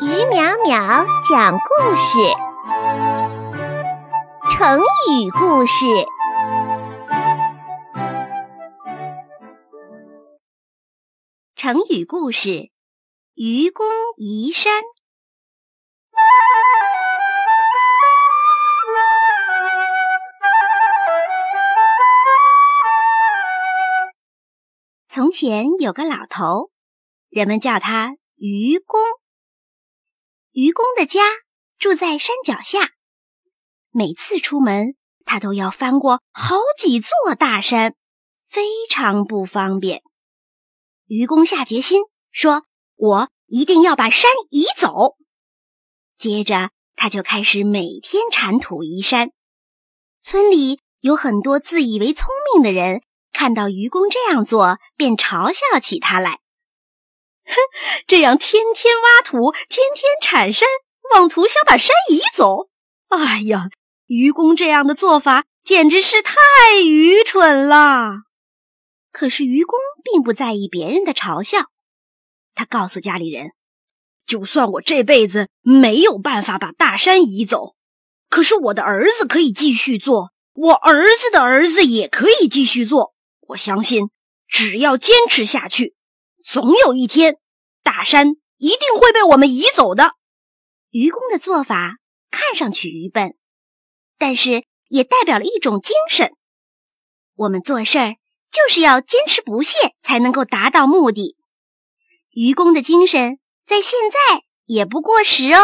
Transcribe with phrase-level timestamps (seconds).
[0.00, 2.18] 于淼淼讲故事，
[4.54, 5.84] 成语故事。
[11.56, 12.70] 成语故事：
[13.34, 14.84] 愚公移山。
[25.08, 26.70] 从前有个老头，
[27.30, 29.00] 人们叫他愚公。
[30.60, 31.20] 愚公的家
[31.78, 32.90] 住在山脚下，
[33.92, 37.94] 每次出门，他都要翻过好几座大山，
[38.48, 40.02] 非常不方便。
[41.06, 42.64] 愚公下决心说
[42.98, 45.16] ：“我一定要把山移走。”
[46.18, 49.30] 接着，他就开始每天铲土移山。
[50.22, 53.02] 村里有很多自以为聪明的人。
[53.30, 56.40] 看到愚公这样做，便嘲笑起他来。
[57.48, 57.54] 哼，
[58.06, 60.68] 这样天天挖土，天天铲山，
[61.14, 62.68] 妄图想把山移走。
[63.08, 63.68] 哎呀，
[64.06, 66.36] 愚公这样的做法简直是太
[66.84, 68.22] 愚蠢了。
[69.10, 71.70] 可是愚公并不在意别人的嘲笑，
[72.54, 73.52] 他告诉家里人
[74.26, 77.74] ：“就算我这辈子没有办法把大山移走，
[78.28, 83.14] 可是我的儿子可以继续做，我儿子的儿子也可以继续做。”
[83.48, 84.10] 我相信，
[84.46, 85.94] 只要坚持下去，
[86.50, 87.36] 总有一天，
[87.82, 90.12] 大山一定会被我们移走的。
[90.88, 91.98] 愚公的做法
[92.30, 93.36] 看上去愚笨，
[94.16, 96.32] 但是也代表了一种精神。
[97.34, 98.14] 我们做事儿
[98.50, 101.36] 就是要坚持不懈，才能够达到目的。
[102.30, 105.60] 愚公的精神在现在也不过时哦。